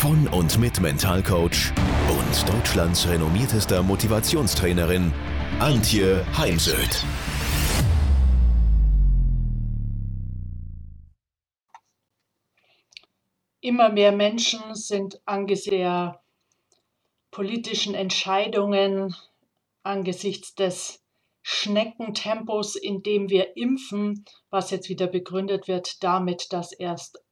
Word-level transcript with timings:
von 0.00 0.26
und 0.28 0.58
mit 0.58 0.80
Mentalcoach 0.80 1.74
und 2.08 2.48
Deutschlands 2.48 3.06
renommiertester 3.06 3.82
Motivationstrainerin 3.82 5.12
Antje 5.58 6.24
Heimsöth. 6.38 7.04
Immer 13.60 13.90
mehr 13.90 14.12
Menschen 14.12 14.74
sind 14.74 15.20
angesichts 15.26 15.76
der 15.76 16.22
politischen 17.30 17.94
Entscheidungen, 17.94 19.14
angesichts 19.82 20.54
des 20.54 21.04
Schneckentempos, 21.42 22.74
in 22.74 23.02
dem 23.02 23.28
wir 23.28 23.54
impfen, 23.54 24.24
was 24.48 24.70
jetzt 24.70 24.88
wieder 24.88 25.08
begründet 25.08 25.68
wird 25.68 26.02
damit, 26.02 26.54
dass 26.54 26.72
erst 26.72 27.22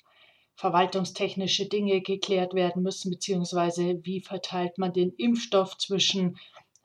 verwaltungstechnische 0.59 1.67
Dinge 1.67 2.01
geklärt 2.01 2.53
werden 2.53 2.83
müssen, 2.83 3.13
beziehungsweise 3.13 4.01
wie 4.03 4.21
verteilt 4.21 4.77
man 4.77 4.93
den 4.93 5.13
Impfstoff 5.13 5.79
zwischen 5.79 6.37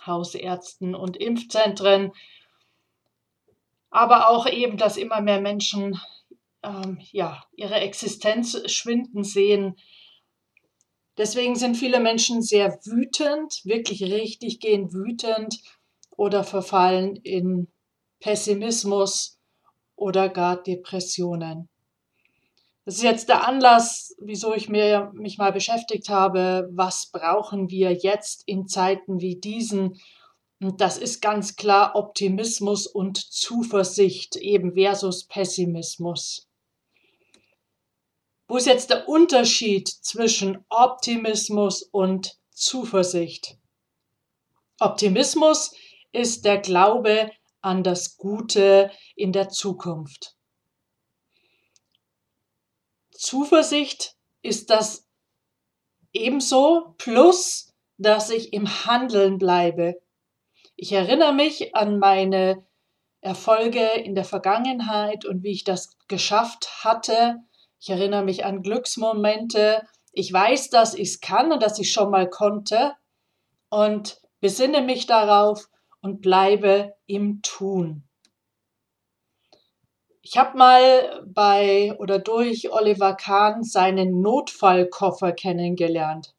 Hausärzten 0.05 0.93
und 0.93 1.17
Impfzentren. 1.17 2.11
Aber 3.89 4.29
auch 4.29 4.45
eben, 4.45 4.77
dass 4.77 4.95
immer 4.95 5.21
mehr 5.21 5.41
Menschen 5.41 5.99
ähm, 6.61 6.99
ja, 7.11 7.44
ihre 7.55 7.79
Existenz 7.79 8.61
schwinden 8.71 9.23
sehen. 9.23 9.75
Deswegen 11.17 11.55
sind 11.55 11.75
viele 11.75 11.99
Menschen 11.99 12.44
sehr 12.44 12.77
wütend, 12.85 13.66
wirklich 13.66 14.03
richtig 14.03 14.59
gehen 14.59 14.94
wütend 14.94 15.59
oder 16.16 16.44
verfallen 16.44 17.16
in 17.16 17.69
Pessimismus 18.19 19.39
oder 19.95 20.29
gar 20.29 20.61
Depressionen. 20.61 21.69
Das 22.85 22.95
ist 22.95 23.03
jetzt 23.03 23.29
der 23.29 23.47
Anlass, 23.47 24.13
wieso 24.19 24.53
ich 24.53 24.67
mir, 24.67 25.11
mich 25.13 25.37
mal 25.37 25.53
beschäftigt 25.53 26.09
habe, 26.09 26.69
was 26.73 27.07
brauchen 27.11 27.69
wir 27.69 27.93
jetzt 27.93 28.43
in 28.45 28.67
Zeiten 28.67 29.21
wie 29.21 29.37
diesen. 29.37 30.01
Und 30.59 30.81
das 30.81 30.97
ist 30.97 31.21
ganz 31.21 31.55
klar 31.55 31.95
Optimismus 31.95 32.85
und 32.87 33.17
Zuversicht 33.17 34.35
eben 34.35 34.73
versus 34.73 35.25
Pessimismus. 35.25 36.49
Wo 38.47 38.57
ist 38.57 38.67
jetzt 38.67 38.89
der 38.89 39.07
Unterschied 39.07 39.87
zwischen 39.87 40.65
Optimismus 40.69 41.83
und 41.83 42.37
Zuversicht? 42.51 43.57
Optimismus 44.79 45.73
ist 46.11 46.43
der 46.43 46.59
Glaube 46.59 47.31
an 47.61 47.83
das 47.83 48.17
Gute 48.17 48.91
in 49.15 49.31
der 49.31 49.47
Zukunft. 49.47 50.35
Zuversicht 53.23 54.17
ist 54.41 54.69
das 54.69 55.07
ebenso, 56.11 56.93
plus 56.97 57.73
dass 57.97 58.29
ich 58.29 58.51
im 58.51 58.85
Handeln 58.85 59.38
bleibe. 59.38 59.95
Ich 60.75 60.91
erinnere 60.91 61.31
mich 61.31 61.73
an 61.73 62.00
meine 62.00 62.67
Erfolge 63.22 63.85
in 63.85 64.13
der 64.13 64.25
Vergangenheit 64.25 65.23
und 65.23 65.41
wie 65.41 65.53
ich 65.53 65.63
das 65.63 65.97
geschafft 66.09 66.84
hatte. 66.84 67.38
Ich 67.79 67.89
erinnere 67.89 68.25
mich 68.25 68.44
an 68.44 68.61
Glücksmomente. 68.61 69.88
Ich 70.11 70.34
weiß, 70.34 70.69
dass 70.69 70.94
ich 70.94 71.07
es 71.07 71.22
kann 71.22 71.53
und 71.53 71.63
dass 71.63 71.79
ich 71.79 71.94
schon 71.94 72.11
mal 72.11 72.29
konnte 72.29 72.94
und 73.69 74.19
besinne 74.41 74.81
mich 74.81 75.05
darauf 75.05 75.69
und 76.01 76.19
bleibe 76.19 76.94
im 77.05 77.41
Tun. 77.41 78.03
Ich 80.25 80.38
habe 80.38 80.57
mal 80.57 81.22
bei 81.28 81.94
oder 82.00 82.17
durch 82.17 82.72
Oliver 82.72 83.13
Kahn 83.13 83.61
seinen 83.66 84.22
Notfallkoffer 84.22 85.34
kennengelernt. 85.34 86.34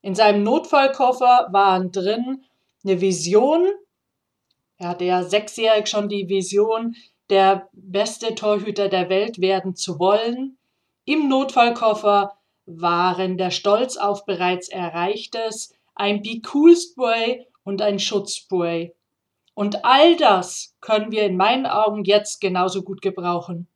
In 0.00 0.14
seinem 0.14 0.42
Notfallkoffer 0.42 1.48
waren 1.50 1.92
drin 1.92 2.46
eine 2.82 3.02
Vision. 3.02 3.68
Er 4.78 4.88
hatte 4.88 5.04
ja 5.04 5.22
sechsjährig 5.22 5.86
schon 5.86 6.08
die 6.08 6.30
Vision, 6.30 6.96
der 7.28 7.68
beste 7.74 8.34
Torhüter 8.34 8.88
der 8.88 9.10
Welt 9.10 9.38
werden 9.38 9.76
zu 9.76 9.98
wollen. 9.98 10.56
Im 11.04 11.28
Notfallkoffer 11.28 12.38
waren 12.64 13.36
der 13.36 13.50
Stolz 13.50 13.98
auf 13.98 14.24
bereits 14.24 14.70
Erreichtes, 14.70 15.74
ein 15.94 16.22
Be 16.22 16.40
Cool 16.54 16.74
Spray 16.74 17.46
und 17.64 17.82
ein 17.82 17.98
Schutzspray. 17.98 18.95
Und 19.56 19.86
all 19.86 20.16
das 20.16 20.76
können 20.82 21.10
wir 21.10 21.22
in 21.22 21.38
meinen 21.38 21.64
Augen 21.64 22.04
jetzt 22.04 22.42
genauso 22.42 22.82
gut 22.82 23.00
gebrauchen. 23.00 23.68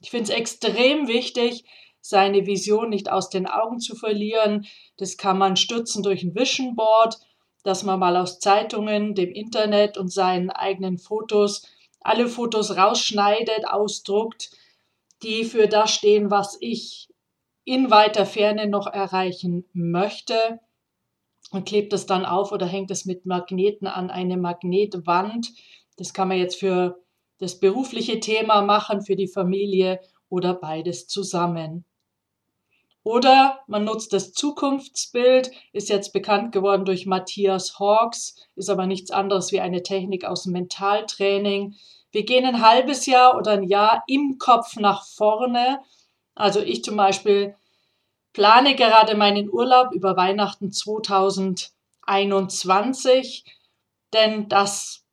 Ich 0.00 0.10
finde 0.10 0.24
es 0.24 0.36
extrem 0.36 1.06
wichtig, 1.06 1.64
seine 2.00 2.44
Vision 2.44 2.90
nicht 2.90 3.08
aus 3.08 3.30
den 3.30 3.46
Augen 3.46 3.78
zu 3.78 3.94
verlieren. 3.94 4.66
Das 4.96 5.16
kann 5.16 5.38
man 5.38 5.54
stützen 5.54 6.02
durch 6.02 6.24
ein 6.24 6.34
Vision 6.34 6.74
Board, 6.74 7.20
dass 7.62 7.84
man 7.84 8.00
mal 8.00 8.16
aus 8.16 8.40
Zeitungen, 8.40 9.14
dem 9.14 9.30
Internet 9.30 9.96
und 9.96 10.12
seinen 10.12 10.50
eigenen 10.50 10.98
Fotos 10.98 11.68
alle 12.00 12.26
Fotos 12.26 12.76
rausschneidet, 12.76 13.68
ausdruckt, 13.68 14.50
die 15.22 15.44
für 15.44 15.68
das 15.68 15.94
stehen, 15.94 16.32
was 16.32 16.58
ich 16.60 17.08
in 17.62 17.92
weiter 17.92 18.26
Ferne 18.26 18.66
noch 18.66 18.88
erreichen 18.88 19.68
möchte 19.72 20.58
und 21.52 21.66
klebt 21.66 21.92
es 21.92 22.06
dann 22.06 22.24
auf 22.24 22.50
oder 22.50 22.66
hängt 22.66 22.90
es 22.90 23.04
mit 23.04 23.26
Magneten 23.26 23.86
an 23.86 24.10
eine 24.10 24.36
Magnetwand. 24.36 25.52
Das 25.96 26.12
kann 26.12 26.28
man 26.28 26.38
jetzt 26.38 26.58
für 26.58 26.98
das 27.38 27.60
berufliche 27.60 28.20
Thema 28.20 28.62
machen, 28.62 29.02
für 29.02 29.16
die 29.16 29.28
Familie 29.28 30.00
oder 30.28 30.54
beides 30.54 31.06
zusammen. 31.06 31.84
Oder 33.04 33.60
man 33.66 33.84
nutzt 33.84 34.12
das 34.12 34.32
Zukunftsbild, 34.32 35.50
ist 35.72 35.88
jetzt 35.88 36.12
bekannt 36.12 36.52
geworden 36.52 36.84
durch 36.84 37.04
Matthias 37.04 37.78
Hawks, 37.78 38.36
ist 38.54 38.70
aber 38.70 38.86
nichts 38.86 39.10
anderes 39.10 39.52
wie 39.52 39.60
eine 39.60 39.82
Technik 39.82 40.24
aus 40.24 40.44
dem 40.44 40.52
Mentaltraining. 40.52 41.74
Wir 42.12 42.24
gehen 42.24 42.46
ein 42.46 42.62
halbes 42.62 43.06
Jahr 43.06 43.36
oder 43.36 43.52
ein 43.52 43.64
Jahr 43.64 44.04
im 44.06 44.38
Kopf 44.38 44.76
nach 44.76 45.04
vorne. 45.04 45.80
Also 46.34 46.60
ich 46.60 46.84
zum 46.84 46.96
Beispiel 46.96 47.56
plane 48.32 48.74
gerade 48.74 49.14
meinen 49.16 49.48
Urlaub 49.50 49.92
über 49.92 50.16
Weihnachten 50.16 50.72
2021, 50.72 53.44
denn 54.12 54.48
das 54.48 55.04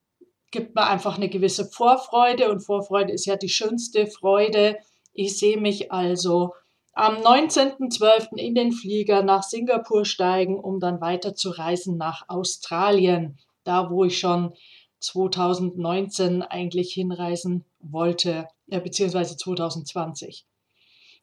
gibt 0.51 0.73
mir 0.75 0.87
einfach 0.87 1.17
eine 1.17 1.29
gewisse 1.29 1.65
Vorfreude 1.65 2.49
und 2.49 2.61
Vorfreude 2.61 3.13
ist 3.13 3.25
ja 3.25 3.35
die 3.35 3.49
schönste 3.49 4.07
Freude. 4.07 4.77
Ich 5.13 5.37
sehe 5.37 5.59
mich 5.59 5.91
also 5.91 6.53
am 6.93 7.17
19.12. 7.17 8.37
in 8.37 8.55
den 8.55 8.71
Flieger 8.71 9.21
nach 9.21 9.43
Singapur 9.43 10.05
steigen, 10.05 10.57
um 10.59 10.79
dann 10.79 11.01
weiter 11.01 11.35
zu 11.35 11.51
reisen 11.51 11.97
nach 11.97 12.27
Australien, 12.29 13.37
da 13.63 13.91
wo 13.91 14.05
ich 14.05 14.17
schon 14.19 14.55
2019 14.99 16.41
eigentlich 16.41 16.93
hinreisen 16.93 17.63
wollte, 17.79 18.47
äh, 18.69 18.81
beziehungsweise 18.81 19.37
2020 19.37 20.45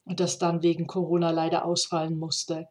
und 0.07 0.21
das 0.21 0.39
dann 0.39 0.63
wegen 0.63 0.87
Corona 0.87 1.31
leider 1.31 1.67
ausfallen 1.67 2.19
musste. 2.19 2.69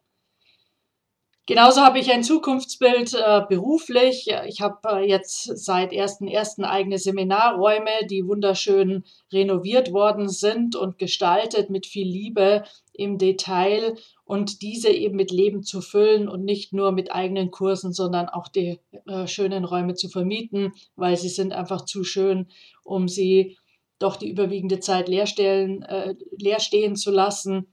Genauso 1.48 1.82
habe 1.82 2.00
ich 2.00 2.10
ein 2.10 2.24
Zukunftsbild 2.24 3.14
äh, 3.14 3.42
beruflich. 3.48 4.26
Ich 4.48 4.60
habe 4.60 4.78
äh, 4.88 5.08
jetzt 5.08 5.44
seit 5.56 5.92
1.1. 5.92 6.64
eigene 6.64 6.98
Seminarräume, 6.98 8.04
die 8.10 8.26
wunderschön 8.26 9.04
renoviert 9.32 9.92
worden 9.92 10.28
sind 10.28 10.74
und 10.74 10.98
gestaltet 10.98 11.70
mit 11.70 11.86
viel 11.86 12.08
Liebe 12.08 12.64
im 12.92 13.16
Detail 13.16 13.94
und 14.24 14.60
diese 14.60 14.88
eben 14.88 15.14
mit 15.14 15.30
Leben 15.30 15.62
zu 15.62 15.82
füllen 15.82 16.28
und 16.28 16.44
nicht 16.44 16.72
nur 16.72 16.90
mit 16.90 17.12
eigenen 17.12 17.52
Kursen, 17.52 17.92
sondern 17.92 18.28
auch 18.28 18.48
die 18.48 18.80
äh, 19.06 19.28
schönen 19.28 19.64
Räume 19.64 19.94
zu 19.94 20.08
vermieten, 20.08 20.72
weil 20.96 21.16
sie 21.16 21.28
sind 21.28 21.52
einfach 21.52 21.84
zu 21.84 22.02
schön, 22.02 22.48
um 22.82 23.06
sie 23.06 23.56
doch 23.98 24.16
die 24.16 24.30
überwiegende 24.30 24.80
Zeit 24.80 25.08
leer, 25.08 25.26
stellen, 25.26 25.82
äh, 25.82 26.14
leer 26.38 26.60
stehen 26.60 26.96
zu 26.96 27.10
lassen. 27.10 27.66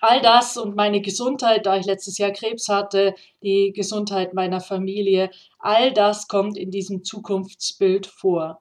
All 0.00 0.20
das 0.20 0.56
und 0.56 0.76
meine 0.76 1.00
Gesundheit, 1.00 1.66
da 1.66 1.76
ich 1.76 1.86
letztes 1.86 2.18
Jahr 2.18 2.30
Krebs 2.30 2.68
hatte, 2.68 3.14
die 3.42 3.72
Gesundheit 3.72 4.32
meiner 4.32 4.60
Familie, 4.60 5.30
all 5.58 5.92
das 5.92 6.28
kommt 6.28 6.56
in 6.56 6.70
diesem 6.70 7.02
Zukunftsbild 7.02 8.06
vor. 8.06 8.60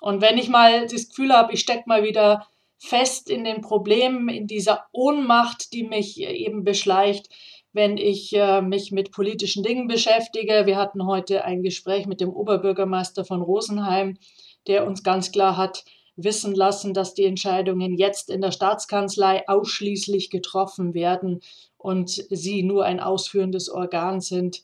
Und 0.00 0.20
wenn 0.20 0.36
ich 0.36 0.48
mal 0.48 0.86
das 0.86 1.08
Gefühl 1.08 1.32
habe, 1.32 1.54
ich 1.54 1.60
stecke 1.60 1.84
mal 1.86 2.02
wieder 2.02 2.46
fest 2.76 3.30
in 3.30 3.44
den 3.44 3.60
Problemen, 3.60 4.28
in 4.28 4.46
dieser 4.46 4.86
Ohnmacht, 4.92 5.72
die 5.72 5.84
mich 5.84 6.20
eben 6.20 6.64
beschleicht, 6.64 7.28
wenn 7.72 7.96
ich 7.96 8.34
äh, 8.34 8.60
mich 8.60 8.92
mit 8.92 9.12
politischen 9.12 9.62
Dingen 9.62 9.86
beschäftige. 9.86 10.66
Wir 10.66 10.76
hatten 10.76 11.06
heute 11.06 11.44
ein 11.44 11.62
Gespräch 11.62 12.06
mit 12.06 12.20
dem 12.20 12.30
Oberbürgermeister 12.30 13.24
von 13.24 13.40
Rosenheim, 13.40 14.18
der 14.66 14.86
uns 14.86 15.02
ganz 15.02 15.32
klar 15.32 15.56
hat 15.56 15.84
wissen 16.16 16.54
lassen, 16.54 16.94
dass 16.94 17.14
die 17.14 17.24
Entscheidungen 17.24 17.96
jetzt 17.96 18.30
in 18.30 18.42
der 18.42 18.52
Staatskanzlei 18.52 19.48
ausschließlich 19.48 20.30
getroffen 20.30 20.94
werden 20.94 21.40
und 21.78 22.10
sie 22.10 22.62
nur 22.62 22.84
ein 22.84 23.00
ausführendes 23.00 23.70
Organ 23.70 24.20
sind. 24.20 24.62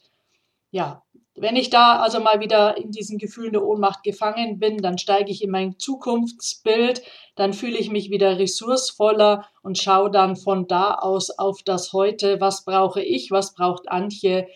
Ja, 0.70 1.02
wenn 1.34 1.56
ich 1.56 1.70
da 1.70 2.00
also 2.00 2.20
mal 2.20 2.40
wieder 2.40 2.76
in 2.76 2.90
diesen 2.90 3.18
Gefühlen 3.18 3.52
der 3.52 3.64
Ohnmacht 3.64 4.02
gefangen 4.02 4.58
bin, 4.58 4.78
dann 4.78 4.98
steige 4.98 5.30
ich 5.30 5.42
in 5.42 5.50
mein 5.50 5.78
Zukunftsbild, 5.78 7.02
dann 7.36 7.52
fühle 7.52 7.78
ich 7.78 7.90
mich 7.90 8.10
wieder 8.10 8.38
ressourcevoller 8.38 9.46
und 9.62 9.78
schaue 9.78 10.10
dann 10.10 10.36
von 10.36 10.66
da 10.66 10.94
aus 10.94 11.30
auf 11.30 11.62
das 11.62 11.92
Heute. 11.92 12.40
Was 12.40 12.64
brauche 12.64 13.02
ich? 13.02 13.30
Was 13.30 13.54
braucht 13.54 13.88
Antje 13.88 14.48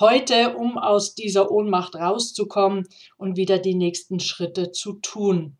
heute, 0.00 0.56
um 0.56 0.78
aus 0.78 1.14
dieser 1.14 1.50
Ohnmacht 1.50 1.94
rauszukommen 1.94 2.88
und 3.16 3.36
wieder 3.36 3.58
die 3.58 3.74
nächsten 3.74 4.20
Schritte 4.20 4.72
zu 4.72 4.94
tun? 4.94 5.56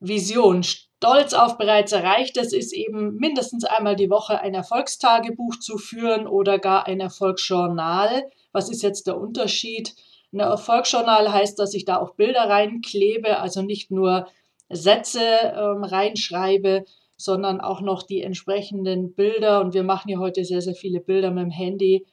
Vision. 0.00 0.62
Stolz 0.62 1.32
auf 1.32 1.58
bereits 1.58 1.92
Erreichtes 1.92 2.52
ist 2.52 2.72
eben 2.72 3.14
mindestens 3.16 3.64
einmal 3.64 3.94
die 3.94 4.10
Woche 4.10 4.40
ein 4.40 4.54
Erfolgstagebuch 4.54 5.58
zu 5.60 5.78
führen 5.78 6.26
oder 6.26 6.58
gar 6.58 6.86
ein 6.86 7.00
Erfolgsjournal. 7.00 8.24
Was 8.52 8.68
ist 8.68 8.82
jetzt 8.82 9.06
der 9.06 9.16
Unterschied? 9.16 9.94
Ein 10.32 10.40
Erfolgsjournal 10.40 11.32
heißt, 11.32 11.58
dass 11.58 11.74
ich 11.74 11.84
da 11.84 11.98
auch 11.98 12.14
Bilder 12.14 12.48
reinklebe, 12.48 13.38
also 13.38 13.62
nicht 13.62 13.90
nur 13.90 14.26
Sätze 14.68 15.20
ähm, 15.20 15.84
reinschreibe, 15.84 16.84
sondern 17.18 17.60
auch 17.60 17.82
noch 17.82 18.02
die 18.02 18.22
entsprechenden 18.22 19.14
Bilder. 19.14 19.60
Und 19.60 19.74
wir 19.74 19.82
machen 19.82 20.08
ja 20.08 20.18
heute 20.18 20.44
sehr, 20.44 20.62
sehr 20.62 20.74
viele 20.74 21.00
Bilder 21.00 21.30
mit 21.30 21.44
dem 21.44 21.50
Handy 21.50 22.06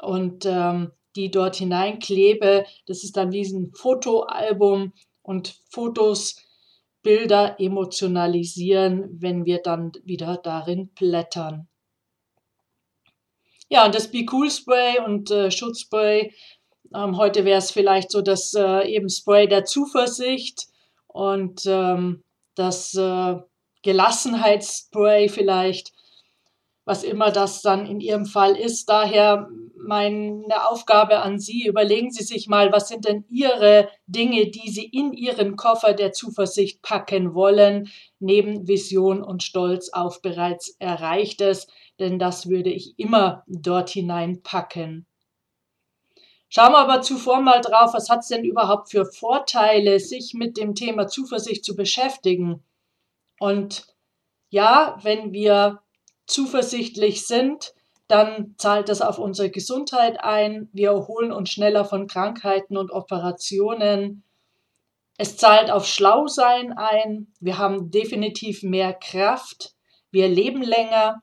und 0.00 0.46
ähm, 0.46 0.92
die 1.16 1.30
dort 1.30 1.56
hineinklebe. 1.56 2.64
Das 2.86 3.02
ist 3.02 3.16
dann 3.16 3.32
wie 3.32 3.42
ein 3.42 3.72
Fotoalbum 3.74 4.92
und 5.22 5.56
Fotos 5.70 6.36
Bilder 7.02 7.56
emotionalisieren, 7.58 9.08
wenn 9.20 9.44
wir 9.44 9.58
dann 9.58 9.92
wieder 10.04 10.36
darin 10.36 10.90
blättern. 10.94 11.68
Ja, 13.68 13.86
und 13.86 13.94
das 13.94 14.10
Be 14.10 14.26
Cool 14.30 14.50
Spray 14.50 15.00
und 15.04 15.30
äh, 15.30 15.50
Schutzspray. 15.50 16.32
Ähm, 16.94 17.16
heute 17.16 17.44
wäre 17.44 17.58
es 17.58 17.70
vielleicht 17.70 18.10
so 18.10 18.20
das 18.20 18.52
äh, 18.54 18.86
eben 18.94 19.08
Spray 19.08 19.48
der 19.48 19.64
Zuversicht 19.64 20.66
und 21.06 21.62
ähm, 21.66 22.22
das 22.54 22.94
äh, 22.94 23.36
Gelassenheitsspray 23.82 25.28
vielleicht, 25.28 25.92
was 26.84 27.04
immer 27.04 27.30
das 27.30 27.62
dann 27.62 27.86
in 27.86 28.00
Ihrem 28.00 28.26
Fall 28.26 28.56
ist. 28.56 28.88
Daher 28.88 29.48
meine 29.76 30.68
Aufgabe 30.68 31.20
an 31.20 31.38
Sie, 31.38 31.66
überlegen 31.66 32.10
Sie 32.10 32.24
sich 32.24 32.48
mal, 32.48 32.72
was 32.72 32.88
sind 32.88 33.06
denn 33.06 33.24
Ihre 33.28 33.88
Dinge, 34.06 34.46
die 34.48 34.70
Sie 34.70 34.84
in 34.84 35.12
Ihren 35.12 35.56
Koffer 35.56 35.92
der 35.92 36.12
Zuversicht 36.12 36.82
packen 36.82 37.34
wollen, 37.34 37.90
neben 38.18 38.66
Vision 38.66 39.22
und 39.22 39.42
Stolz 39.42 39.90
auf 39.90 40.22
bereits 40.22 40.76
Erreichtes, 40.78 41.66
denn 41.98 42.18
das 42.18 42.48
würde 42.48 42.70
ich 42.70 42.98
immer 42.98 43.44
dort 43.46 43.90
hineinpacken. 43.90 45.06
Schauen 46.48 46.72
wir 46.72 46.78
aber 46.80 47.00
zuvor 47.00 47.40
mal 47.40 47.62
drauf, 47.62 47.94
was 47.94 48.10
hat 48.10 48.20
es 48.20 48.28
denn 48.28 48.44
überhaupt 48.44 48.90
für 48.90 49.06
Vorteile, 49.06 49.98
sich 49.98 50.34
mit 50.34 50.58
dem 50.58 50.74
Thema 50.74 51.08
Zuversicht 51.08 51.64
zu 51.64 51.74
beschäftigen. 51.74 52.62
Und 53.42 53.88
ja, 54.50 55.00
wenn 55.02 55.32
wir 55.32 55.82
zuversichtlich 56.26 57.26
sind, 57.26 57.74
dann 58.06 58.54
zahlt 58.56 58.88
das 58.88 59.02
auf 59.02 59.18
unsere 59.18 59.50
Gesundheit 59.50 60.22
ein. 60.22 60.68
Wir 60.72 60.90
erholen 60.90 61.32
uns 61.32 61.50
schneller 61.50 61.84
von 61.84 62.06
Krankheiten 62.06 62.76
und 62.76 62.92
Operationen. 62.92 64.22
Es 65.18 65.36
zahlt 65.36 65.72
auf 65.72 65.88
Schlausein 65.88 66.72
ein. 66.72 67.32
Wir 67.40 67.58
haben 67.58 67.90
definitiv 67.90 68.62
mehr 68.62 68.94
Kraft. 68.94 69.74
Wir 70.12 70.28
leben 70.28 70.62
länger. 70.62 71.20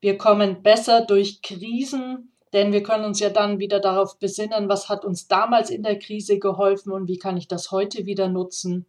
Wir 0.00 0.16
kommen 0.16 0.62
besser 0.62 1.04
durch 1.04 1.42
Krisen, 1.42 2.38
denn 2.54 2.72
wir 2.72 2.82
können 2.82 3.04
uns 3.04 3.20
ja 3.20 3.28
dann 3.28 3.58
wieder 3.58 3.80
darauf 3.80 4.18
besinnen, 4.18 4.70
was 4.70 4.88
hat 4.88 5.04
uns 5.04 5.28
damals 5.28 5.68
in 5.68 5.82
der 5.82 5.98
Krise 5.98 6.38
geholfen 6.38 6.90
und 6.90 7.06
wie 7.06 7.18
kann 7.18 7.36
ich 7.36 7.48
das 7.48 7.70
heute 7.70 8.06
wieder 8.06 8.28
nutzen. 8.28 8.86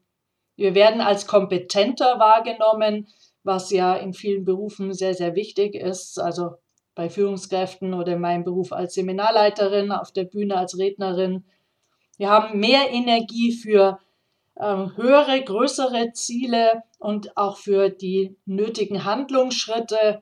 Wir 0.61 0.75
werden 0.75 1.01
als 1.01 1.25
kompetenter 1.25 2.19
wahrgenommen, 2.19 3.07
was 3.43 3.71
ja 3.71 3.95
in 3.95 4.13
vielen 4.13 4.45
Berufen 4.45 4.93
sehr, 4.93 5.15
sehr 5.15 5.33
wichtig 5.33 5.73
ist. 5.73 6.19
Also 6.19 6.51
bei 6.93 7.09
Führungskräften 7.09 7.95
oder 7.95 8.13
in 8.13 8.21
meinem 8.21 8.43
Beruf 8.43 8.71
als 8.71 8.93
Seminarleiterin, 8.93 9.91
auf 9.91 10.11
der 10.11 10.25
Bühne 10.25 10.55
als 10.57 10.77
Rednerin. 10.77 11.45
Wir 12.17 12.29
haben 12.29 12.59
mehr 12.59 12.91
Energie 12.91 13.51
für 13.53 13.97
ähm, 14.59 14.95
höhere, 14.97 15.41
größere 15.43 16.11
Ziele 16.13 16.83
und 16.99 17.35
auch 17.37 17.57
für 17.57 17.89
die 17.89 18.37
nötigen 18.45 19.03
Handlungsschritte. 19.03 20.21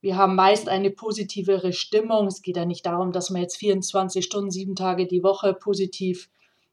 Wir 0.00 0.16
haben 0.16 0.36
meist 0.36 0.68
eine 0.68 0.90
positivere 0.90 1.72
Stimmung. 1.72 2.28
Es 2.28 2.42
geht 2.42 2.56
ja 2.56 2.64
nicht 2.64 2.86
darum, 2.86 3.10
dass 3.10 3.30
wir 3.30 3.40
jetzt 3.40 3.56
24 3.56 4.24
Stunden, 4.24 4.52
sieben 4.52 4.76
Tage 4.76 5.08
die 5.08 5.24
Woche 5.24 5.52
positiv 5.52 6.30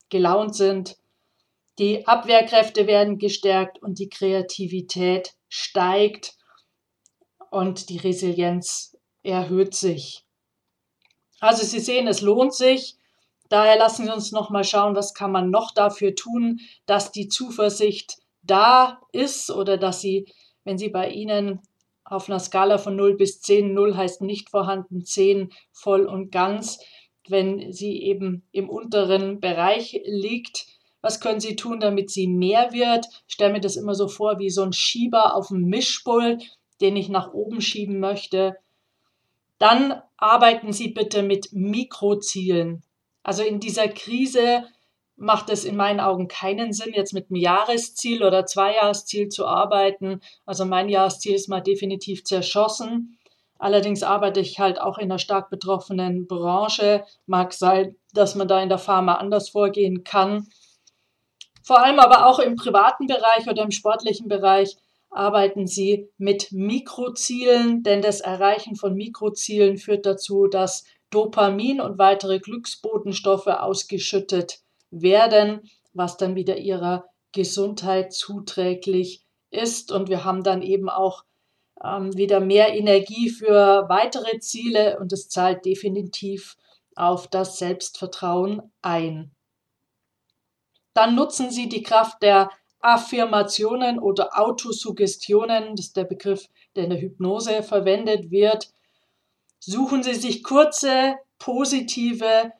gelaunt 0.09 0.55
sind. 0.55 0.97
Die 1.77 2.07
Abwehrkräfte 2.07 2.87
werden 2.87 3.17
gestärkt 3.17 3.81
und 3.81 3.99
die 3.99 4.09
Kreativität 4.09 5.33
steigt 5.49 6.35
und 7.51 7.89
die 7.89 7.97
Resilienz 7.97 8.97
erhöht 9.23 9.75
sich. 9.75 10.23
Also 11.39 11.65
Sie 11.65 11.79
sehen, 11.79 12.07
es 12.07 12.21
lohnt 12.21 12.53
sich. 12.53 12.95
Daher 13.49 13.77
lassen 13.77 14.05
Sie 14.05 14.11
uns 14.11 14.31
noch 14.31 14.49
mal 14.49 14.63
schauen, 14.63 14.95
was 14.95 15.13
kann 15.13 15.31
man 15.31 15.49
noch 15.49 15.73
dafür 15.73 16.15
tun, 16.15 16.59
dass 16.85 17.11
die 17.11 17.27
Zuversicht 17.27 18.17
da 18.41 19.01
ist 19.11 19.51
oder 19.51 19.77
dass 19.77 20.01
sie, 20.01 20.25
wenn 20.63 20.77
sie 20.77 20.89
bei 20.89 21.09
Ihnen 21.09 21.61
auf 22.03 22.29
einer 22.29 22.39
Skala 22.39 22.77
von 22.77 22.95
0 22.95 23.15
bis 23.17 23.41
10, 23.41 23.73
0 23.73 23.97
heißt 23.97 24.21
nicht 24.21 24.49
vorhanden, 24.49 25.03
10 25.03 25.51
voll 25.71 26.05
und 26.05 26.31
ganz, 26.31 26.79
wenn 27.27 27.71
sie 27.71 28.03
eben 28.03 28.47
im 28.51 28.69
unteren 28.69 29.39
Bereich 29.39 29.99
liegt, 30.05 30.67
was 31.05 31.19
können 31.19 31.39
Sie 31.39 31.55
tun, 31.55 31.79
damit 31.79 32.09
sie 32.09 32.25
mehr 32.25 32.73
wird? 32.73 33.05
Ich 33.27 33.35
stelle 33.35 33.53
mir 33.53 33.61
das 33.61 33.75
immer 33.75 33.93
so 33.93 34.07
vor 34.07 34.39
wie 34.39 34.49
so 34.49 34.63
ein 34.63 34.73
Schieber 34.73 35.35
auf 35.35 35.49
dem 35.49 35.65
Mischpult, 35.65 36.43
den 36.81 36.95
ich 36.95 37.09
nach 37.09 37.31
oben 37.31 37.61
schieben 37.61 37.99
möchte. 37.99 38.57
Dann 39.59 40.01
arbeiten 40.17 40.73
Sie 40.73 40.87
bitte 40.87 41.21
mit 41.21 41.49
Mikrozielen. 41.53 42.81
Also 43.21 43.43
in 43.43 43.59
dieser 43.59 43.87
Krise 43.87 44.63
macht 45.15 45.51
es 45.51 45.63
in 45.63 45.75
meinen 45.75 45.99
Augen 45.99 46.27
keinen 46.27 46.73
Sinn, 46.73 46.91
jetzt 46.95 47.13
mit 47.13 47.29
einem 47.29 47.39
Jahresziel 47.39 48.23
oder 48.23 48.47
Zweijahresziel 48.47 49.29
zu 49.29 49.45
arbeiten. 49.45 50.21
Also 50.47 50.65
mein 50.65 50.89
Jahresziel 50.89 51.35
ist 51.35 51.49
mal 51.49 51.61
definitiv 51.61 52.23
zerschossen. 52.23 53.19
Allerdings 53.59 54.01
arbeite 54.01 54.39
ich 54.39 54.59
halt 54.59 54.81
auch 54.81 54.97
in 54.97 55.11
einer 55.11 55.19
stark 55.19 55.51
betroffenen 55.51 56.25
Branche. 56.25 57.05
Mag 57.27 57.53
sein, 57.53 57.95
dass 58.11 58.33
man 58.33 58.47
da 58.47 58.59
in 58.59 58.69
der 58.69 58.79
Pharma 58.79 59.13
anders 59.15 59.49
vorgehen 59.49 60.03
kann. 60.03 60.47
Vor 61.65 61.81
allem 61.83 61.99
aber 61.99 62.27
auch 62.27 62.37
im 62.37 62.55
privaten 62.55 63.07
Bereich 63.07 63.49
oder 63.49 63.63
im 63.63 63.71
sportlichen 63.71 64.27
Bereich 64.27 64.77
arbeiten 65.09 65.65
sie 65.65 66.09
mit 66.17 66.51
Mikrozielen, 66.51 67.81
denn 67.81 68.03
das 68.03 68.21
Erreichen 68.21 68.75
von 68.75 68.93
Mikrozielen 68.93 69.77
führt 69.77 70.05
dazu, 70.05 70.45
dass 70.45 70.85
Dopamin 71.09 71.81
und 71.81 71.97
weitere 71.97 72.39
Glücksbotenstoffe 72.39 73.47
ausgeschüttet 73.47 74.59
werden, 74.91 75.67
was 75.93 76.17
dann 76.17 76.35
wieder 76.35 76.57
ihrer 76.57 77.05
Gesundheit 77.31 78.13
zuträglich 78.13 79.25
ist. 79.49 79.91
Und 79.91 80.07
wir 80.07 80.23
haben 80.23 80.43
dann 80.43 80.61
eben 80.61 80.89
auch 80.89 81.23
ähm, 81.83 82.15
wieder 82.15 82.41
mehr 82.41 82.75
Energie 82.75 83.29
für 83.29 83.85
weitere 83.89 84.39
Ziele 84.39 84.99
und 84.99 85.11
es 85.11 85.29
zahlt 85.29 85.65
definitiv 85.65 86.57
auf 86.95 87.27
das 87.27 87.57
Selbstvertrauen 87.57 88.71
ein. 88.83 89.34
Dann 90.95 91.13
nutzen 91.13 91.51
Sie 91.51 91.67
die 91.67 91.83
Kraft 91.83 92.23
der 92.23 92.49
Affirmationen 92.79 93.99
oder 93.99 94.39
Autosuggestionen, 94.39 95.75
das 95.75 95.87
ist 95.87 95.97
der 95.97 96.05
Begriff, 96.05 96.47
der 96.75 96.85
in 96.85 96.89
der 96.91 97.01
Hypnose 97.01 97.63
verwendet 97.63 98.31
wird. 98.31 98.71
Suchen 99.59 100.03
Sie 100.03 100.13
sich 100.13 100.41
kurze, 100.41 101.15
positive 101.37 102.53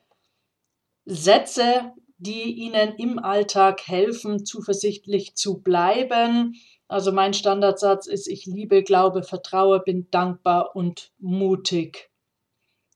Sätze, 1.06 1.94
die 2.18 2.51
Ihnen 2.54 2.96
im 2.96 3.20
Alltag 3.20 3.88
helfen, 3.88 4.46
zuversichtlich 4.46 5.36
zu 5.36 5.62
bleiben. 5.62 6.56
Also 6.88 7.13
mein 7.13 7.34
Standardsatz 7.34 8.06
ist, 8.06 8.27
ich 8.27 8.46
liebe, 8.46 8.84
glaube, 8.84 9.24
vertraue, 9.24 9.80
bin 9.80 10.10
dankbar 10.12 10.75
und 10.75 11.12
mutig. 11.20 12.10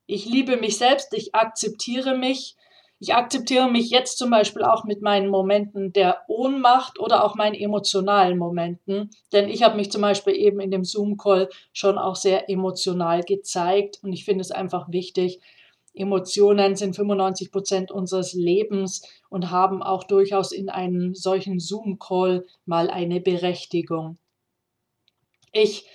Ich 0.05 0.25
liebe 0.25 0.57
mich 0.57 0.77
selbst, 0.77 1.13
ich 1.13 1.33
akzeptiere 1.33 2.17
mich, 2.17 2.55
Ich 3.01 3.13
akzeptiere 3.13 3.71
mich 3.71 3.89
jetzt 3.89 4.17
zum 4.17 4.29
Beispiel 4.29 4.63
auch 4.63 4.83
mit 4.83 5.01
meinen 5.01 5.29
Momenten 5.29 5.93
der 5.93 6.23
Ohnmacht 6.27 6.99
oder 6.99 7.23
auch 7.23 7.35
meinen 7.35 7.55
emotionalen 7.55 8.37
Momenten, 8.37 9.09
denn 9.31 9.47
ich 9.47 9.63
habe 9.63 9.77
mich 9.77 9.89
zum 9.89 10.01
Beispiel 10.01 10.35
eben 10.35 10.59
in 10.59 10.69
dem 10.69 10.83
Zoom-Call 10.83 11.49
schon 11.71 11.97
auch 11.97 12.17
sehr 12.17 12.49
emotional 12.49 13.23
gezeigt 13.23 13.99
und 14.03 14.11
ich 14.11 14.25
finde 14.25 14.41
es 14.41 14.51
einfach 14.51 14.91
wichtig. 14.91 15.39
Emotionen 15.93 16.75
sind 16.75 16.93
95 16.93 17.51
Prozent 17.51 17.91
unseres 17.91 18.33
Lebens 18.33 19.01
und 19.29 19.49
haben 19.49 19.81
auch 19.81 20.03
durchaus 20.03 20.51
in 20.51 20.69
einem 20.69 21.15
solchen 21.15 21.59
Zoom-Call 21.59 22.45
mal 22.65 22.89
eine 22.89 23.21
Berechtigung. 23.21 24.17
Ich 25.53 25.85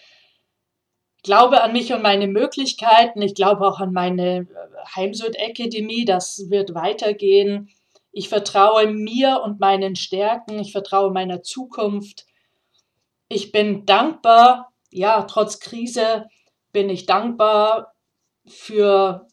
glaube 1.24 1.62
an 1.62 1.72
mich 1.72 1.92
und 1.92 2.02
meine 2.02 2.28
Möglichkeiten. 2.28 3.20
Ich 3.22 3.34
glaube 3.34 3.66
auch 3.66 3.80
an 3.80 3.92
meine 3.92 4.40
äh, 4.40 4.46
Heimsud-Akademie. 4.94 6.04
Das 6.04 6.50
wird 6.50 6.74
weitergehen. 6.74 7.70
Ich 8.12 8.28
vertraue 8.28 8.86
mir 8.86 9.40
und 9.42 9.58
meinen 9.58 9.96
Stärken. 9.96 10.60
Ich 10.60 10.70
vertraue 10.70 11.10
meiner 11.10 11.42
Zukunft. 11.42 12.26
Ich 13.28 13.50
bin 13.50 13.84
dankbar. 13.86 14.72
Ja, 14.92 15.22
trotz 15.22 15.58
Krise 15.58 16.28
bin 16.72 16.88
ich 16.88 17.06
dankbar 17.06 17.94
für 18.46 19.26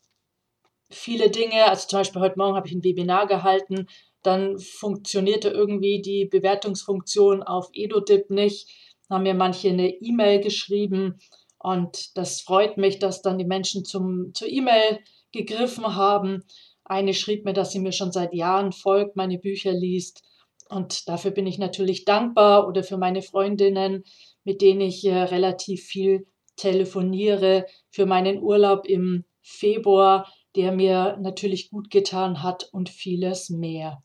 viele 0.89 1.29
Dinge. 1.29 1.65
Also 1.67 1.87
zum 1.87 1.99
Beispiel 1.99 2.21
heute 2.21 2.39
Morgen 2.39 2.55
habe 2.55 2.67
ich 2.67 2.73
ein 2.73 2.83
Webinar 2.83 3.27
gehalten. 3.27 3.87
Dann 4.23 4.57
funktionierte 4.59 5.49
irgendwie 5.49 6.01
die 6.01 6.25
Bewertungsfunktion 6.25 7.43
auf 7.43 7.69
EduDip 7.73 8.29
nicht. 8.29 8.69
Dann 9.07 9.17
haben 9.17 9.23
mir 9.23 9.33
manche 9.33 9.69
eine 9.69 9.89
E-Mail 9.89 10.39
geschrieben 10.39 11.19
und 11.63 12.17
das 12.17 12.41
freut 12.41 12.77
mich, 12.77 12.99
dass 12.99 13.21
dann 13.21 13.37
die 13.37 13.45
Menschen 13.45 13.85
zum, 13.85 14.33
zur 14.33 14.47
E-Mail 14.47 14.99
gegriffen 15.31 15.95
haben. 15.95 16.43
Eine 16.83 17.13
schrieb 17.13 17.45
mir, 17.45 17.53
dass 17.53 17.71
sie 17.71 17.79
mir 17.79 17.91
schon 17.91 18.11
seit 18.11 18.33
Jahren 18.33 18.71
folgt, 18.71 19.15
meine 19.15 19.37
Bücher 19.37 19.71
liest. 19.71 20.23
Und 20.69 21.07
dafür 21.07 21.31
bin 21.31 21.45
ich 21.45 21.59
natürlich 21.59 22.05
dankbar 22.05 22.67
oder 22.67 22.83
für 22.83 22.97
meine 22.97 23.21
Freundinnen, 23.21 24.03
mit 24.43 24.61
denen 24.61 24.81
ich 24.81 25.05
äh, 25.05 25.13
relativ 25.13 25.83
viel 25.83 26.25
telefoniere, 26.55 27.65
für 27.89 28.05
meinen 28.05 28.41
Urlaub 28.41 28.87
im 28.87 29.25
Februar, 29.41 30.31
der 30.55 30.71
mir 30.71 31.17
natürlich 31.21 31.69
gut 31.69 31.89
getan 31.91 32.41
hat 32.41 32.69
und 32.71 32.89
vieles 32.89 33.49
mehr. 33.49 34.01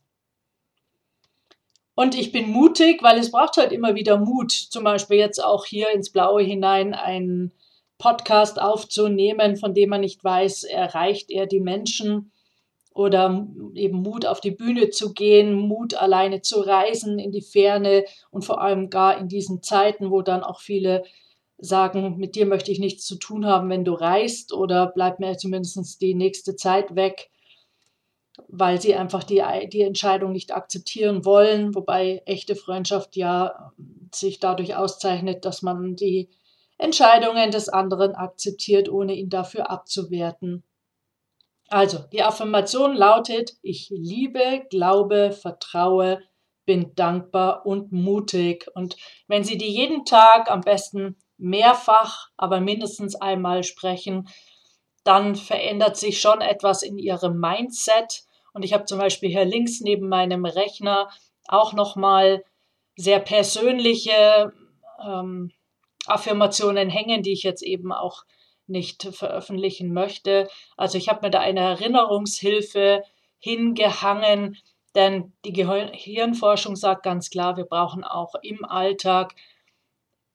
Und 1.99 2.13
ich 2.13 2.31
bin 2.31 2.51
mutig, 2.51 3.01
weil 3.01 3.17
es 3.17 3.31
braucht 3.31 3.57
halt 3.57 3.71
immer 3.71 3.95
wieder 3.95 4.19
Mut, 4.19 4.51
zum 4.51 4.83
Beispiel 4.83 5.17
jetzt 5.17 5.43
auch 5.43 5.65
hier 5.65 5.89
ins 5.89 6.11
Blaue 6.11 6.43
hinein 6.43 6.93
einen 6.93 7.51
Podcast 7.97 8.61
aufzunehmen, 8.61 9.57
von 9.57 9.73
dem 9.73 9.89
man 9.89 10.01
nicht 10.01 10.23
weiß, 10.23 10.65
erreicht 10.65 11.31
er 11.31 11.47
die 11.47 11.59
Menschen? 11.59 12.31
Oder 12.93 13.47
eben 13.73 14.03
Mut 14.03 14.27
auf 14.27 14.41
die 14.41 14.51
Bühne 14.51 14.91
zu 14.91 15.11
gehen, 15.11 15.55
Mut 15.55 15.95
alleine 15.95 16.43
zu 16.43 16.59
reisen 16.59 17.17
in 17.17 17.31
die 17.31 17.41
Ferne 17.41 18.05
und 18.29 18.45
vor 18.45 18.61
allem 18.61 18.91
gar 18.91 19.17
in 19.17 19.27
diesen 19.27 19.63
Zeiten, 19.63 20.11
wo 20.11 20.21
dann 20.21 20.43
auch 20.43 20.59
viele 20.59 21.03
sagen, 21.57 22.17
mit 22.17 22.35
dir 22.35 22.45
möchte 22.45 22.71
ich 22.71 22.77
nichts 22.77 23.05
zu 23.07 23.15
tun 23.15 23.47
haben, 23.47 23.71
wenn 23.71 23.85
du 23.85 23.93
reist 23.93 24.53
oder 24.53 24.85
bleib 24.85 25.19
mir 25.19 25.35
zumindest 25.39 25.99
die 25.99 26.13
nächste 26.13 26.55
Zeit 26.55 26.95
weg 26.95 27.31
weil 28.47 28.81
sie 28.81 28.95
einfach 28.95 29.23
die, 29.23 29.43
die 29.71 29.81
Entscheidung 29.81 30.31
nicht 30.31 30.53
akzeptieren 30.55 31.25
wollen, 31.25 31.75
wobei 31.75 32.21
echte 32.25 32.55
Freundschaft 32.55 33.15
ja 33.15 33.71
sich 34.13 34.39
dadurch 34.39 34.75
auszeichnet, 34.75 35.45
dass 35.45 35.61
man 35.61 35.95
die 35.95 36.29
Entscheidungen 36.77 37.51
des 37.51 37.69
anderen 37.69 38.15
akzeptiert, 38.15 38.89
ohne 38.89 39.15
ihn 39.15 39.29
dafür 39.29 39.69
abzuwerten. 39.69 40.63
Also, 41.69 41.99
die 42.13 42.23
Affirmation 42.23 42.95
lautet, 42.95 43.57
ich 43.61 43.89
liebe, 43.89 44.65
glaube, 44.69 45.31
vertraue, 45.31 46.21
bin 46.65 46.93
dankbar 46.95 47.65
und 47.65 47.91
mutig. 47.91 48.67
Und 48.73 48.95
wenn 49.27 49.43
Sie 49.43 49.57
die 49.57 49.71
jeden 49.71 50.05
Tag 50.05 50.49
am 50.49 50.61
besten 50.61 51.17
mehrfach, 51.37 52.29
aber 52.37 52.61
mindestens 52.61 53.15
einmal 53.15 53.63
sprechen, 53.63 54.29
dann 55.03 55.35
verändert 55.35 55.97
sich 55.97 56.19
schon 56.21 56.41
etwas 56.41 56.83
in 56.83 56.97
Ihrem 56.97 57.39
Mindset 57.39 58.26
und 58.57 58.63
ich 58.63 58.73
habe 58.73 58.85
zum 58.85 58.97
Beispiel 58.97 59.29
hier 59.29 59.45
links 59.45 59.81
neben 59.81 60.09
meinem 60.09 60.43
Rechner 60.43 61.09
auch 61.47 61.73
nochmal 61.73 62.43
sehr 62.95 63.19
persönliche 63.19 64.51
ähm, 64.99 65.51
Affirmationen 66.07 66.89
hängen, 66.89 67.21
die 67.21 67.33
ich 67.33 67.43
jetzt 67.43 67.61
eben 67.61 67.91
auch 67.91 68.25
nicht 68.65 69.03
veröffentlichen 69.11 69.93
möchte. 69.93 70.49
Also 70.75 70.97
ich 70.97 71.07
habe 71.07 71.27
mir 71.27 71.29
da 71.29 71.39
eine 71.39 71.59
Erinnerungshilfe 71.59 73.03
hingehangen, 73.37 74.57
denn 74.95 75.33
die 75.45 75.53
Gehirnforschung 75.53 76.75
sagt 76.75 77.03
ganz 77.03 77.29
klar, 77.29 77.57
wir 77.57 77.65
brauchen 77.65 78.03
auch 78.03 78.33
im 78.41 78.65
Alltag 78.65 79.35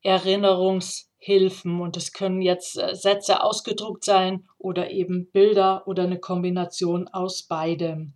Erinnerungshilfe. 0.03 1.12
Hilfen. 1.25 1.81
Und 1.81 1.97
es 1.97 2.13
können 2.13 2.43
jetzt 2.43 2.77
äh, 2.77 2.97
Sätze 2.97 3.45
ausgedruckt 3.45 4.05
sein 4.05 4.49
oder 4.59 4.91
eben 4.91 5.31
Bilder 5.31 5.87
oder 5.87 6.03
eine 6.03 6.19
Kombination 6.19 7.07
aus 7.07 7.45
beidem. 7.45 8.15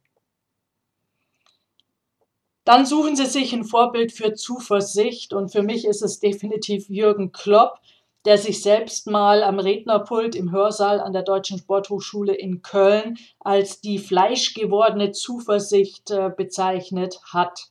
Dann 2.65 2.85
suchen 2.85 3.15
Sie 3.15 3.27
sich 3.27 3.53
ein 3.53 3.63
Vorbild 3.63 4.11
für 4.11 4.35
Zuversicht 4.35 5.33
und 5.33 5.53
für 5.53 5.63
mich 5.63 5.85
ist 5.85 6.03
es 6.03 6.19
definitiv 6.19 6.89
Jürgen 6.89 7.31
Klopp, 7.31 7.79
der 8.25 8.39
sich 8.39 8.61
selbst 8.61 9.07
mal 9.07 9.45
am 9.45 9.61
Rednerpult 9.61 10.35
im 10.35 10.51
Hörsaal 10.51 11.01
an 11.01 11.13
der 11.13 11.23
Deutschen 11.23 11.59
Sporthochschule 11.59 12.35
in 12.35 12.63
Köln 12.63 13.19
als 13.39 13.81
die 13.81 14.01
fleischgewordene 14.01 15.13
Zuversicht 15.13 16.11
äh, 16.11 16.29
bezeichnet 16.37 17.21
hat. 17.33 17.69